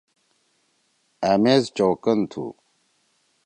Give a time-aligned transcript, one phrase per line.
[1.29, 2.45] أ میز چؤکن تُھو۔